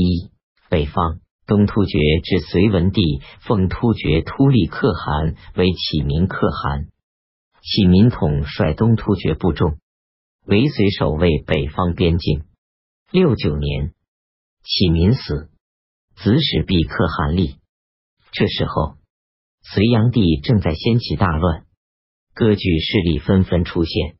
[0.00, 0.30] 一、
[0.68, 3.02] 北方东突厥至隋文帝
[3.40, 6.88] 奉突厥突利可汗为启民可汗，
[7.62, 9.78] 启民统率东突厥部众，
[10.46, 12.44] 为隋守卫北方边境。
[13.10, 13.92] 六九年，
[14.64, 15.50] 启民死，
[16.16, 17.56] 子始毕可汗立。
[18.32, 18.96] 这时候，
[19.62, 21.64] 隋炀帝正在掀起大乱，
[22.34, 24.16] 割据势力纷纷出现，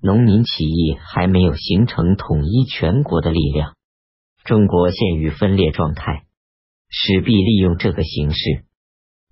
[0.00, 3.76] 农民起义还没有形成统一全国的力量。
[4.44, 6.24] 中国陷于分裂状态，
[6.88, 8.64] 史必利用这个形势，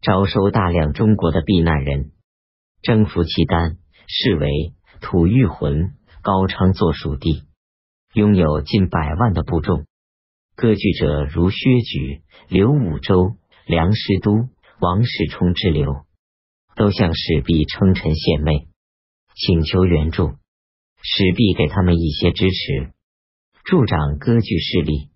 [0.00, 2.12] 招收大量中国的避难人，
[2.80, 7.42] 征服契丹，视为吐谷浑、高昌做属地，
[8.14, 9.84] 拥有近百万的部众。
[10.54, 14.48] 割据者如薛举、刘武周、梁师都、
[14.78, 16.04] 王世充之流，
[16.76, 18.68] 都向史必称臣献媚，
[19.34, 20.34] 请求援助。
[21.02, 22.92] 史必给他们一些支持。
[23.70, 25.10] 助长割据势力，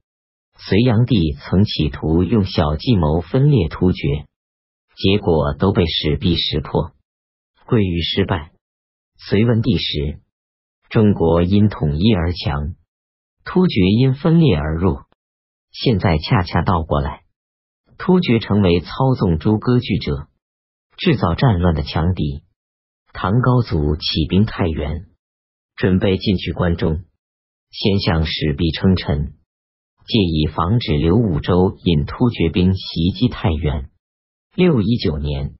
[0.56, 4.26] 隋炀帝曾企图用小计谋分裂突厥，
[4.94, 6.92] 结果都被史必识破，
[7.66, 8.52] 归于失败。
[9.16, 10.20] 隋文帝时，
[10.88, 12.76] 中国因统一而强，
[13.44, 15.06] 突厥因分裂而弱。
[15.72, 17.24] 现在恰恰倒过来，
[17.98, 18.88] 突厥成为操
[19.18, 20.28] 纵诸割据者、
[20.96, 22.44] 制造战乱的强敌。
[23.12, 25.06] 唐高祖起兵太原，
[25.74, 27.02] 准备进去关中。
[27.76, 29.34] 先向史弼称臣，
[30.06, 33.90] 借以防止刘武周引突厥兵袭击太原。
[34.54, 35.56] 六一九年，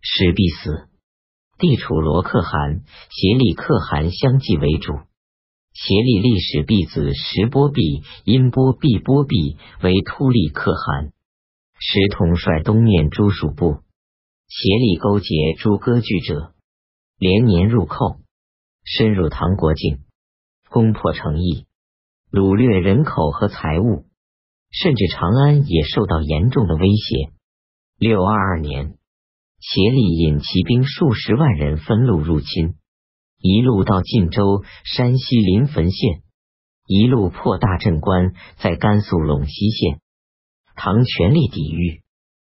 [0.00, 0.88] 史弼死，
[1.56, 4.94] 地处罗可汗、协力可汗相继为主。
[5.74, 11.12] 协力历史弼子石波弼、因波弼波弼为突利可汗，
[11.78, 13.78] 石统率东面诸属部，
[14.48, 16.52] 协力勾结诸割据者，
[17.16, 18.18] 连年入寇，
[18.84, 20.00] 深入唐国境。
[20.74, 21.66] 攻破城邑，
[22.32, 24.06] 掳掠人口和财物，
[24.72, 27.30] 甚至长安也受到严重的威胁。
[27.96, 28.98] 六二二年，
[29.60, 32.74] 协力引骑兵数十万人分路入侵，
[33.38, 36.22] 一路到晋州（山西临汾县），
[36.88, 40.00] 一路破大镇关，在甘肃陇西县。
[40.74, 42.02] 唐全力抵御，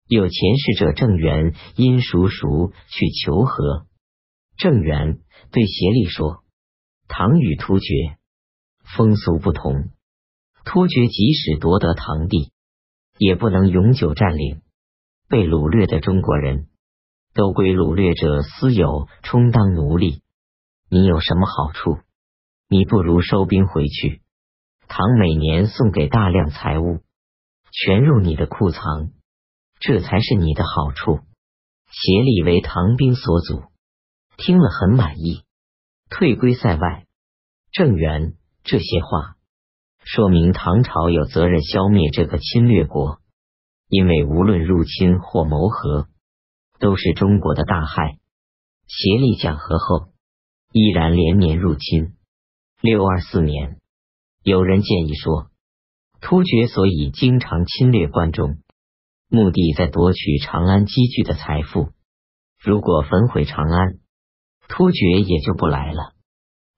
[0.09, 3.87] 有前使者郑元因叔叔去求和。
[4.57, 5.21] 郑元
[5.53, 6.43] 对协力说。
[7.09, 8.19] 唐与突厥
[8.97, 9.91] 风俗不同，
[10.65, 12.53] 突厥即使夺得唐地，
[13.17, 14.61] 也不能永久占领。
[15.27, 16.69] 被掳掠的中国人
[17.35, 20.23] 都归掳掠者私有，充当奴隶。
[20.91, 21.99] 你有什么好处？
[22.69, 24.21] 你不如收兵回去。
[24.87, 27.01] 唐每年送给大量财物，
[27.73, 29.11] 全入你的库藏，
[29.81, 31.21] 这才是你的好处。
[31.91, 33.65] 协力为唐兵所阻，
[34.37, 35.43] 听了很满意。
[36.11, 37.07] 退归塞外，
[37.71, 39.37] 郑元这些话
[40.05, 43.19] 说明唐朝有责任消灭这个侵略国，
[43.89, 46.09] 因为无论入侵或谋和，
[46.81, 48.19] 都是中国的大害。
[48.87, 50.09] 协力讲和后，
[50.73, 52.15] 依然连年入侵。
[52.81, 53.79] 六二四年，
[54.43, 55.51] 有人建议说，
[56.23, 58.57] 突厥所以经常侵略关中，
[59.29, 61.91] 目的在夺取长安积聚的财富。
[62.59, 63.99] 如果焚毁长安，
[64.69, 66.15] 突厥也就不来了，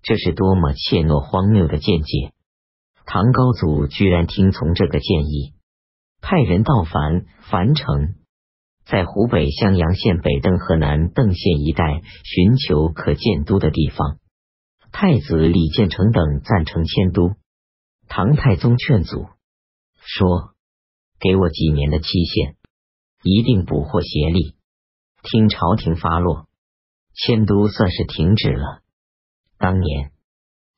[0.02, 2.32] 这是多么怯懦荒谬的见解！
[3.04, 5.54] 唐高祖居然听从这个建议，
[6.22, 8.14] 派人到樊樊城，
[8.84, 14.18] 在湖北襄阳县北邓河南邓县一带寻求可建都的地方。
[14.92, 17.34] 太子李建成等赞成迁都。
[18.08, 19.28] 唐太宗劝阻
[20.00, 20.54] 说
[21.20, 22.56] ：“给我几年的期限，
[23.22, 24.56] 一定捕获协力。”
[25.22, 26.49] 听朝廷发落。
[27.14, 28.82] 迁都算是停止了。
[29.58, 30.12] 当年，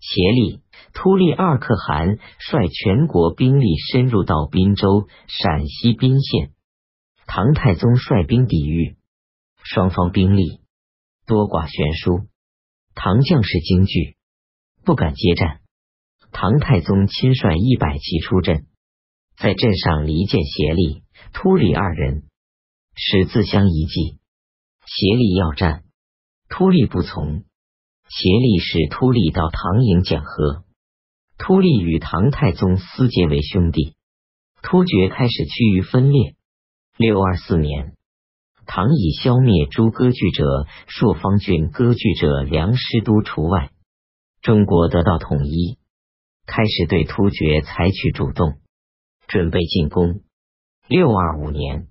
[0.01, 0.61] 协力
[0.93, 6.53] 突利二可汗率全国兵力深入到滨州（陕西宾县），
[7.27, 8.97] 唐太宗率兵抵御，
[9.63, 10.61] 双方兵力
[11.27, 12.27] 多寡悬殊。
[12.95, 14.17] 唐将士惊惧，
[14.85, 15.61] 不敢接战。
[16.33, 18.67] 唐太宗亲率一百骑出阵，
[19.37, 22.25] 在阵上离间协力、突利二人，
[22.97, 24.19] 使自相一计。
[24.85, 25.85] 协力要战。
[26.55, 27.45] 突利不从，
[28.11, 30.65] 协力使突利到唐营讲和。
[31.39, 33.97] 突利与唐太宗私结为兄弟，
[34.63, 36.35] 突厥开始趋于分裂。
[36.99, 37.95] 六二四年，
[38.67, 43.71] 唐以消灭诸割据者朔方郡割据者梁师都除外，
[44.43, 45.79] 中国得到统一，
[46.45, 48.59] 开始对突厥采取主动，
[49.27, 50.21] 准备进攻。
[50.87, 51.89] 六二五年，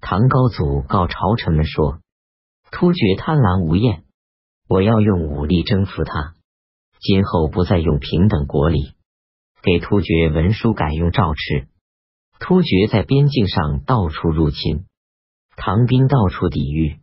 [0.00, 1.98] 唐高祖告朝臣们说。
[2.70, 4.04] 突厥贪婪无厌，
[4.68, 6.34] 我要用武力征服他。
[7.00, 8.94] 今后不再用平等国礼，
[9.62, 11.66] 给突厥文书改用诏敕。
[12.40, 14.84] 突厥在边境上到处入侵，
[15.56, 16.98] 唐兵到处抵御，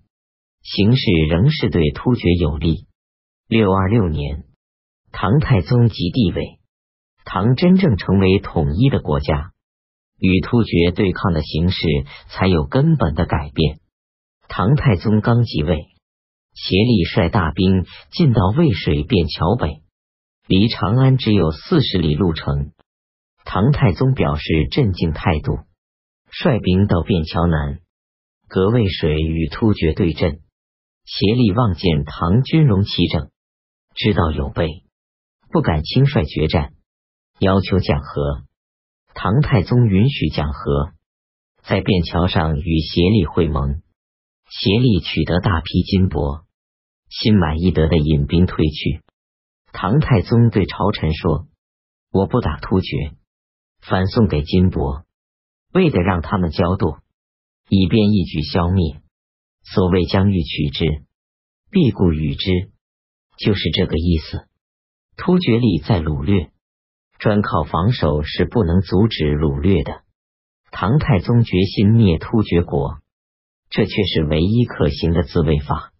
[0.62, 2.88] 形势仍是对突厥有利。
[3.48, 4.46] 六二六年，
[5.12, 6.60] 唐太宗即帝位，
[7.26, 9.52] 唐真正成为统一的国家，
[10.20, 13.80] 与突厥对抗的形势才有根本的改变。
[14.48, 15.88] 唐太宗刚即位，
[16.54, 19.82] 协力率大兵进到渭水便桥北，
[20.48, 22.72] 离长安只有四十里路程。
[23.44, 25.58] 唐太宗表示镇静态度，
[26.30, 27.80] 率兵到便桥南，
[28.48, 30.40] 隔渭水与突厥对阵。
[31.06, 33.30] 协力望见唐军容齐整，
[33.94, 34.84] 知道有备，
[35.52, 36.74] 不敢轻率决战，
[37.40, 38.44] 要求讲和。
[39.14, 40.94] 唐太宗允许讲和，
[41.64, 43.82] 在便桥上与协力会盟。
[44.58, 46.46] 协力取得大批金帛，
[47.10, 49.02] 心满意得的引兵退去。
[49.74, 51.48] 唐太宗对朝臣说
[52.10, 53.18] ：“我不打突厥。”
[53.84, 55.04] 反送给金帛，
[55.74, 57.00] 为的让他们骄惰，
[57.68, 59.02] 以便一举消灭。
[59.62, 61.04] 所谓将欲取之，
[61.70, 62.72] 必固与之，
[63.38, 64.48] 就是这个意思。
[65.18, 66.52] 突厥力在掳掠，
[67.20, 70.04] 专靠防守是不能阻止掳掠的。
[70.72, 73.02] 唐太宗决心灭突厥国，
[73.70, 75.92] 这却是唯一可行的自卫法。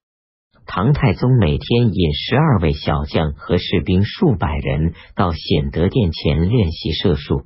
[0.66, 7.46] 唐太宗每天引十二位小将和士兵数百人到显德殿前练习射术。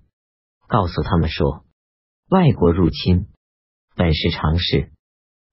[0.68, 1.66] 告诉他们说，
[2.30, 3.28] 外国入侵
[3.96, 4.92] 本是常事，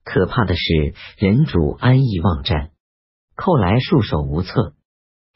[0.04, 2.70] 可怕的是人主安逸忘战，
[3.34, 4.74] 后来束手无策。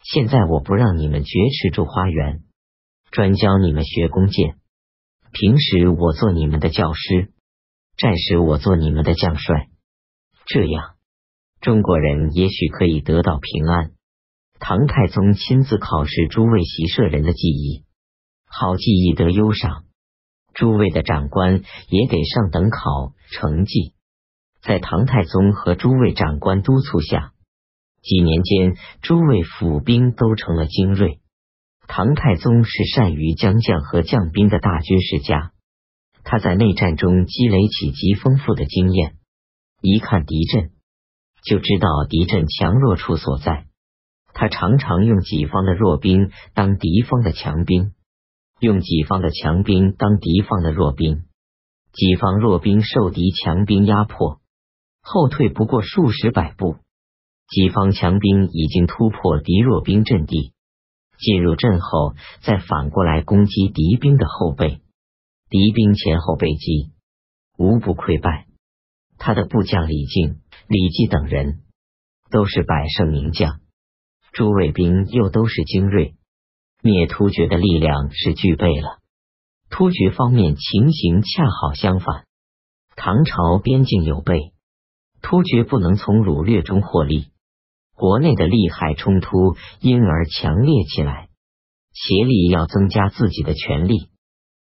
[0.05, 2.45] 现在我不让你们绝持住花园，
[3.11, 4.57] 专教你们学弓箭。
[5.33, 7.33] 平时我做你们的教师，
[7.97, 9.69] 战时我做你们的将帅。
[10.47, 10.97] 这样，
[11.61, 13.93] 中国人也许可以得到平安。
[14.59, 17.85] 唐太宗亲自考试诸位习射人的技艺。
[18.47, 19.85] 好记忆得优赏，
[20.55, 23.95] 诸位的长官也得上等考成绩。
[24.61, 27.33] 在唐太宗和诸位长官督促下，
[28.03, 31.21] 几年间，诸位府兵都成了精锐。
[31.87, 35.53] 唐太宗是善于将将和将兵的大军事家，
[36.25, 39.17] 他在内战中积累起极丰富的经验，
[39.81, 40.71] 一看敌阵
[41.45, 43.67] 就知道敌阵强弱处所在。
[44.33, 47.93] 他常常用己方的弱兵当敌方的强兵。
[48.61, 51.23] 用己方的强兵当敌方的弱兵，
[51.95, 54.43] 己方弱兵受敌强兵压迫，
[55.01, 56.77] 后退不过数十百步，
[57.49, 60.53] 己方强兵已经突破敌弱兵阵地，
[61.19, 64.83] 进入阵后，再反过来攻击敌兵的后背，
[65.51, 66.93] 敌兵前后被击，
[67.59, 68.47] 无不溃败。
[69.19, 71.63] 他的部将李靖、李绩等人
[72.31, 73.59] 都是百胜名将，
[74.33, 76.15] 诸卫兵又都是精锐。
[76.83, 79.01] 灭突厥的力量是具备了，
[79.71, 82.27] 突厥方面情形恰好相反。
[82.95, 84.53] 唐朝边境有备，
[85.21, 87.33] 突厥不能从掳掠中获利，
[87.97, 91.29] 国内的利害冲突因而强烈起来。
[91.93, 94.11] 协力要增加自己的权力，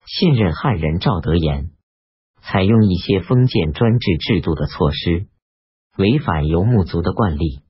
[0.05, 1.71] 信任汉人赵德言，
[2.41, 5.27] 采用一些封建专制制度的措施，
[5.97, 7.61] 违反游牧族的惯例，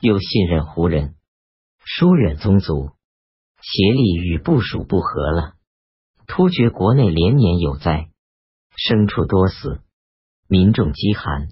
[0.00, 1.14] 又信任胡人、
[1.84, 2.90] 疏远宗族。
[3.62, 5.54] 协力与部属不和了，
[6.26, 8.10] 突厥国内连年有灾，
[8.76, 9.80] 牲畜多死，
[10.46, 11.48] 民众饥寒。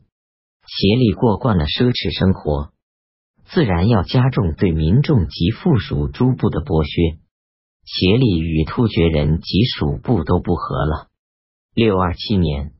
[0.66, 2.72] 协力过惯了奢侈生活，
[3.46, 7.18] 自然要加重对民众及附属诸部的剥削。
[7.84, 11.08] 协力与突厥人及属部都不和了。
[11.74, 12.72] 六二七年，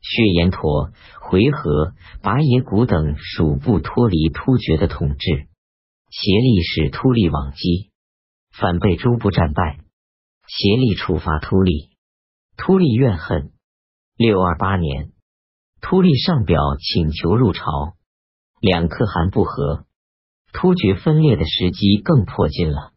[0.00, 0.90] 血延陀、
[1.20, 1.92] 回纥、
[2.22, 5.48] 拔野谷等属部脱离突厥的统治，
[6.10, 7.90] 协力使突利往击。
[8.52, 9.78] 反被诸部战败，
[10.48, 11.90] 协力处罚突利，
[12.56, 13.52] 突利怨恨。
[14.16, 15.12] 六二八年，
[15.80, 17.94] 突利上表请求入朝，
[18.60, 19.86] 两可汗不和，
[20.52, 22.92] 突厥分裂的时机更迫近了。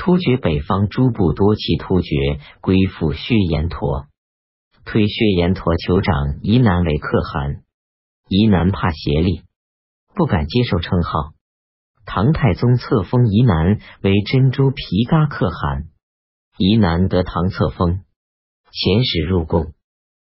[0.00, 4.06] 突厥北方诸部多弃突厥，归附薛延陀，
[4.86, 7.64] 推薛延陀酋长疑南为可汗，
[8.26, 9.42] 疑南怕协力，
[10.14, 11.34] 不敢接受称号。
[12.06, 15.88] 唐太宗册封宜南为珍珠皮嘎可汗，
[16.56, 18.00] 宜南得唐册封，
[18.72, 19.74] 遣使入贡，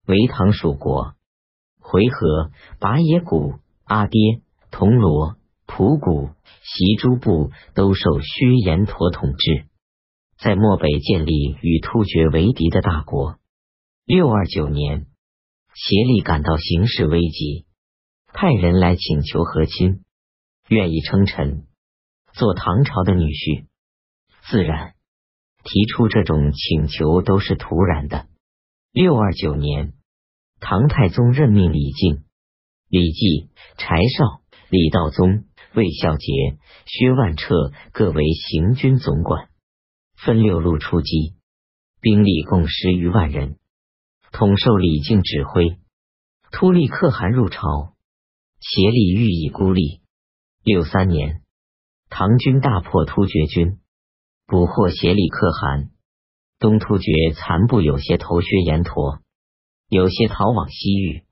[0.07, 1.13] 为唐属国。
[1.81, 5.35] 回纥、拔野谷、阿爹、铜锣、
[5.67, 6.29] 普谷、
[6.63, 9.67] 习诸部都受薛延陀统治，
[10.39, 13.37] 在漠北建立与突厥为敌的大国。
[14.05, 15.05] 六二九年，
[15.75, 17.65] 协力感到形势危急，
[18.33, 20.03] 派人来请求和亲。
[20.69, 21.65] 愿意称臣，
[22.33, 23.67] 做唐朝的女婿，
[24.49, 24.95] 自然
[25.63, 28.27] 提出这种请求都是突然的。
[28.91, 29.93] 六二九年，
[30.59, 32.23] 唐太宗任命李靖、
[32.89, 35.45] 李继、柴绍、李道宗、
[35.77, 36.57] 魏孝杰、
[36.87, 39.49] 薛万彻各为行军总管，
[40.15, 41.35] 分六路出击，
[42.01, 43.59] 兵力共十余万人，
[44.31, 45.77] 统受李靖指挥。
[46.51, 47.93] 突利可汗入朝，
[48.59, 50.01] 协力予以孤立。
[50.63, 51.43] 六三年，
[52.09, 53.77] 唐军大破突厥军，
[54.47, 55.91] 捕获协力可汗。
[56.57, 59.19] 东突厥残部有些投薛延陀，
[59.89, 61.23] 有些逃往西域。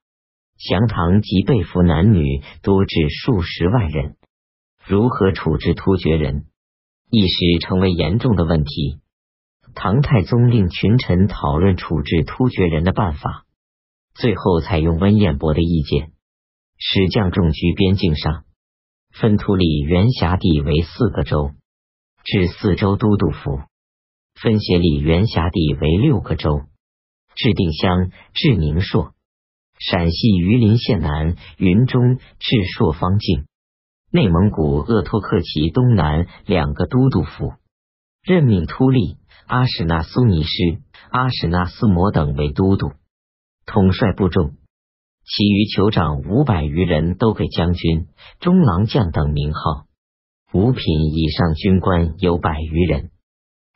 [0.60, 4.18] 降唐及被俘男女多至数十万人。
[4.88, 6.46] 如何处置突厥人，
[7.10, 9.00] 一时成为严重的问题。
[9.74, 13.46] 唐太宗令群臣讨论处置突厥人的办法，
[14.14, 16.12] 最后采用温彦博的意见，
[16.78, 18.44] 使将众居边境上，
[19.12, 21.52] 分土里原辖地为四个州，
[22.24, 23.62] 置四州都督府。
[24.36, 26.62] 分协里原辖地为六个州，
[27.36, 29.14] 置定襄、至宁朔，
[29.80, 33.48] 陕西榆林县南、云中至朔方境，
[34.16, 37.52] 内蒙古鄂托克旗东南两个都督府，
[38.24, 40.80] 任命突利、阿史那苏尼师、
[41.10, 42.94] 阿史那斯摩等为都督，
[43.66, 44.52] 统帅部众，
[45.26, 48.08] 其余酋长五百余人都给将军、
[48.40, 49.84] 中郎将等名号，
[50.54, 50.82] 五品
[51.14, 53.12] 以上军官有百余人。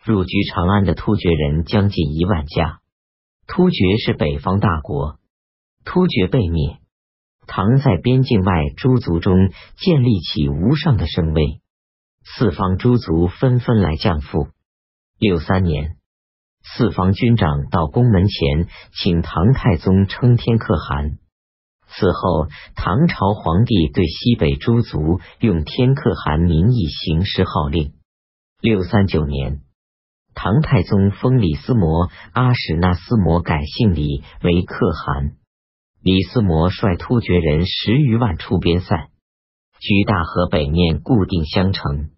[0.05, 2.79] 入居长安的突厥人将近一万家。
[3.46, 5.19] 突厥是北方大国，
[5.84, 6.78] 突厥被灭，
[7.51, 11.62] 唐在边境外诸族中建立起无上的声威，
[12.24, 14.50] 四方诸族纷纷来降附。
[15.18, 15.98] 六三年，
[16.63, 21.18] 四方军长到宫门前请唐太宗称天可汗。
[21.88, 27.94] 此后，唐朝皇帝对西北诸族用天可汗名义行施号令。
[28.62, 29.62] 六三九年。
[30.36, 35.32] 唐太宗封李思摩、阿史那思摩改姓李为可汗。
[36.01, 39.10] 李思摩率突厥人十余万出边塞，
[39.79, 42.12] 居大河北面固定襄城，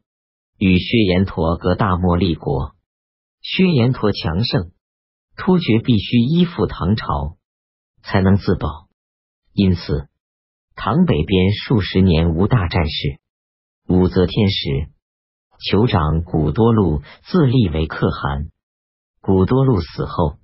[0.59, 2.75] 与薛延陀隔大漠立国。
[3.41, 4.71] 薛延陀强盛，
[5.35, 7.37] 突厥必须依附唐朝
[8.03, 8.87] 才能自保，
[9.51, 10.07] 因此
[10.75, 13.19] 唐北边数十年无大战事。
[13.87, 14.91] 武则天时。
[15.71, 18.49] 酋长古多禄自立为可汗。
[19.21, 20.37] 古多禄死后，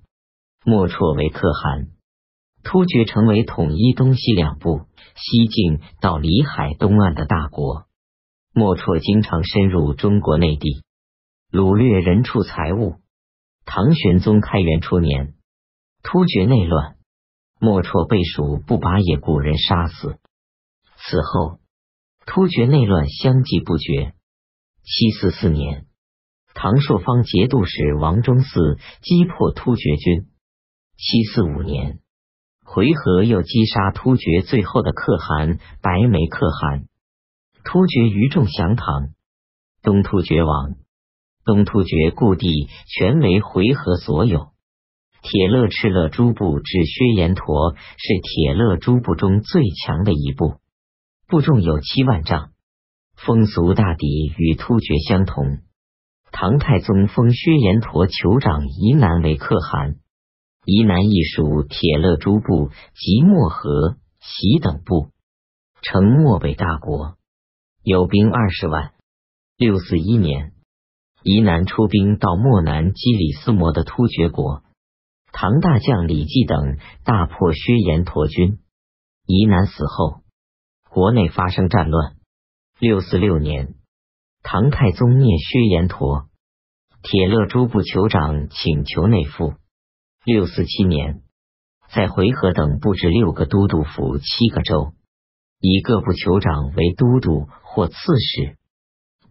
[0.64, 1.88] 莫绰为可汗。
[2.62, 7.86] 突厥成为统一东西两部、西境到里海东岸的大国。
[8.52, 10.82] 莫绰经常深入中国内地，
[11.52, 12.96] 掳掠人畜财物。
[13.64, 15.34] 唐玄宗开元初年，
[16.02, 16.96] 突厥内乱，
[17.60, 20.18] 莫绰被蜀不把野古人杀死。
[20.96, 21.58] 此后，
[22.26, 24.14] 突厥内乱相继不绝。
[24.82, 25.86] 七四四年，
[26.54, 30.26] 唐朔方节度使王忠嗣击破突厥军。
[30.96, 32.00] 七四五年，
[32.70, 36.84] 回纥又击杀突厥最后的可汗白眉可汗。
[37.64, 39.08] 突厥余众降唐，
[39.82, 40.74] 东突厥亡。
[41.46, 44.48] 东突厥故地全为回纥所有。
[45.22, 50.56] 铁勒赤勒诸部至薛延陀是铁勒诸部中最强的一部，
[51.26, 52.50] 部众有七万丈。
[53.16, 54.06] 风俗大抵
[54.36, 55.58] 与突厥相同。
[56.30, 59.96] 唐太宗封薛延陀酋长宜南为可汗，
[60.70, 65.08] 宜南亦属铁勒诸部及漠河、喜等部，
[65.80, 67.16] 成漠北大国，
[67.82, 68.92] 有兵二十万。
[69.56, 70.52] 六四一年，
[71.22, 74.62] 宜南出兵到漠南击李斯摩的突厥国，
[75.32, 78.58] 唐大将李继等大破薛延陀军。
[79.24, 80.20] 宜南死后，
[80.90, 82.16] 国内发生战乱。
[82.78, 83.76] 六四六年，
[84.42, 86.28] 唐太宗灭薛延陀，
[87.02, 89.54] 铁勒诸部酋长请求内附。
[90.28, 91.22] 六四七年，
[91.90, 94.92] 在回纥等布置六个都督府、七个州，
[95.58, 98.58] 以各部酋长为都督或刺史。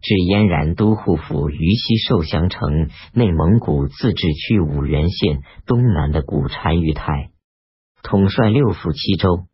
[0.00, 7.30] 至燕然都护府于西受降城，内蒙古自治区五原县东南的古单于台，
[8.02, 9.46] 统帅六府七州。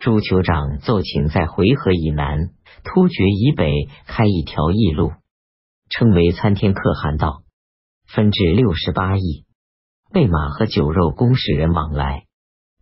[0.00, 2.50] 朱酋长奏请在回纥以南。
[2.82, 3.70] 突厥以北
[4.08, 5.12] 开一条驿路，
[5.90, 7.44] 称为参天可汗道，
[8.08, 9.44] 分至六十八邑，
[10.12, 12.24] 备马和酒肉供使人往来。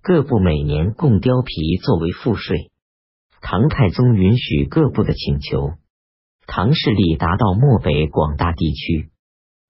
[0.02, 2.70] 各部每年供貂皮作为赋税。
[3.40, 5.74] 唐太宗允许各部的请求，
[6.46, 9.10] 唐势力达到漠北广大地区。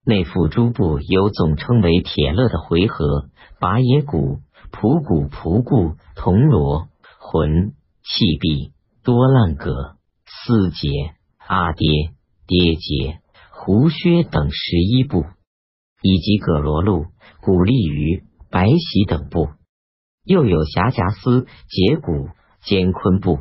[0.03, 4.39] 内附诸部有总称为铁勒的回纥、拔野谷、
[4.71, 6.89] 蒲谷、蒲固、铜锣、
[7.19, 9.97] 浑、弃壁、多浪葛。
[10.25, 10.89] 四节、
[11.45, 11.87] 阿爹、
[12.47, 13.19] 爹结、
[13.51, 15.25] 胡薛等十一部，
[16.01, 17.05] 以及葛罗路、
[17.41, 19.49] 古丽鱼、白喜等部，
[20.23, 22.29] 又有辖夹司、节谷、
[22.63, 23.39] 监昆部。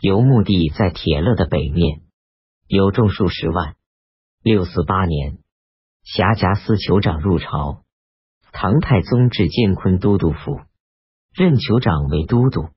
[0.00, 2.02] 游牧地在铁勒的北面，
[2.66, 3.76] 有众数十万。
[4.42, 5.38] 六四八年，
[6.04, 7.82] 辖夹司酋长入朝，
[8.52, 10.60] 唐太宗至建昆都督府，
[11.34, 12.68] 任酋长为都督。